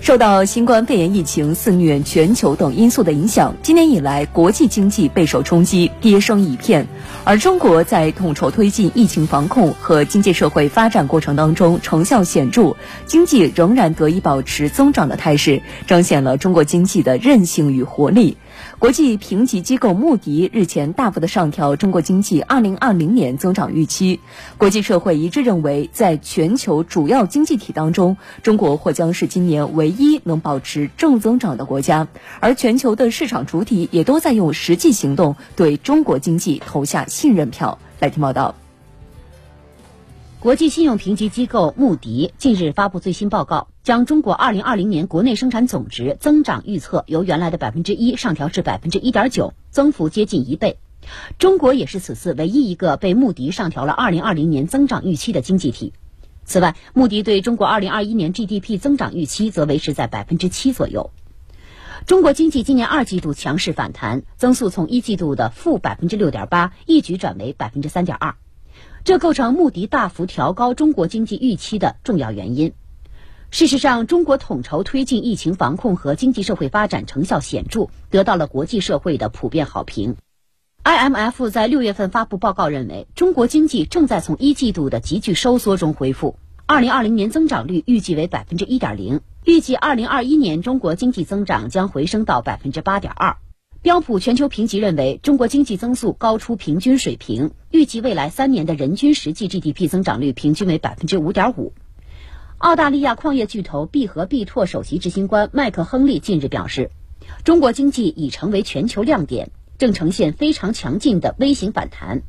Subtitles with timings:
[0.00, 6.86] 受到新冠肺炎疫情肆虐全球等因素的影响，今年以来国际经济备受冲击，跌声一片。
[7.24, 18.36] 而中国在统筹推进疫情防控和经济社会发展过程当中成效显著，经济仍然得以保持增长的态势，彰显了中国经济的韧性与活力。
[18.78, 24.20] 国际评级机构穆迪日前大幅的上调中国经济2020年增长预期，
[24.58, 32.08] 国际社会一致认为，在全球主要经济体当中，中国或将是今年唯一能保持正增长的国家，
[32.40, 37.78] 而全球的市场主体也都在用实际行动对中国经济投下信任票。
[38.00, 38.63] 来听报道。
[40.44, 50.76] 国际信用评级机构穆迪近日发布最新报告，将中国2020年国内生产总值增长预测由原来的百分之一上调至百分之一点九，增幅接近一倍。
[51.38, 55.94] 中国也是此次唯一一个被穆迪上调了2020年增长预期的经济体。
[56.44, 61.10] 此外，穆迪对中国2021年 GDP 增长预期则维持在百分之七左右。
[62.04, 68.34] 中国经济今年二季度强势反弹，增速从一季度的负百分之六点八一举转为百分之三点二。
[69.04, 72.72] 这构成穆迪大幅调高中国经济预期的重要原因。
[73.50, 80.16] 事实上，中国统筹推进疫情防控和经济社会发展成效显著，得到了国际社会的普遍好评。
[80.82, 86.36] IMF 在六月份发布报告认为，中国经济正在从一季度的急剧收缩中恢复。
[86.66, 93.36] 二零二零年增长率预计为百分之一点零，预计二零二一年中国经济增长将回升到百分之八点二。
[93.84, 101.74] 标普全球评级认为，中国经济增速高出平均水平，预计未来三年的人均实际 GDP 增长率平均为百分之五点五。
[102.56, 106.92] 澳大利亚矿业巨头必和必拓首席执行官麦克亨利近日表示，
[107.44, 112.22] 中国经济已成为全球亮点，正呈现非常强劲的微型反弹。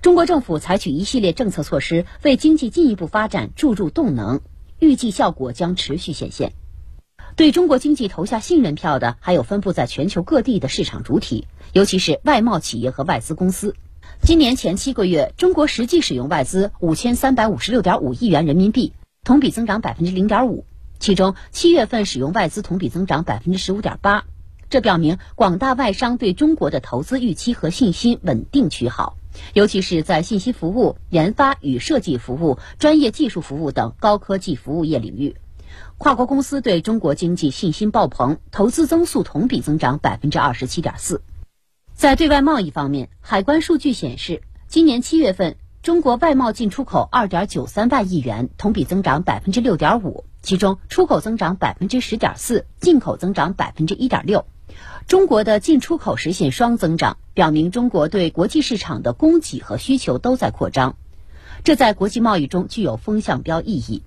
[0.00, 4.40] 中国政府采取一系列政策措施，为经济进一步发展注入动能，
[4.78, 6.54] 预计效果将持续显现。
[7.38, 13.76] 对中国经济投下信任票的，还有分布在全球各地的市场主体，尤其是外贸企业和外资公司。
[14.20, 20.64] 今年前七个月，中国实际使用外资五千三百五十六点五亿元人民币，同比增长百分之零点五。
[20.98, 24.24] 其中，七月份使用外资同比增长百分之十五点八。
[24.68, 29.16] 这表明广大外商对中国的投资预期和信心稳定趋好，
[29.54, 35.36] 尤其是在信息服务、研发与设计服务、专业技术服务等高科技服务业领域。
[35.98, 41.22] 跨国公司对中国经济信心爆棚，投资增速同比增长百分之二十七点四。
[41.92, 54.46] 在对外贸易方面，海关数据显示，今年七月份中国外贸进出口二点九三万亿元，同比增长百分之六点五，其中出口增长百分之十点四，进口增长百分之一点六。
[55.08, 60.94] 中国的进出口实现双增长，表明中国对国际市场的供给和需求都在扩张，
[61.64, 64.04] 这在国际贸易中具有风向标意义。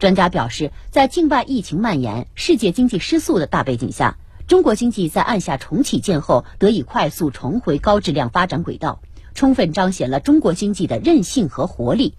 [0.00, 4.16] 专家表示，在境外疫情蔓延、世界经济失速的大背景下，
[4.46, 9.02] 中国经济在按下重启键后得以快速重回高质量发展轨道，
[9.34, 12.14] 充分彰显了中国经济的韧性和活力。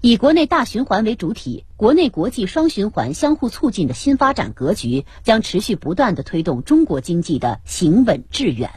[0.00, 8.70] 以国内大循环为主体，国内国际双循环相互促进的新发展格局，将持续不断地推动中国经济的行稳致远。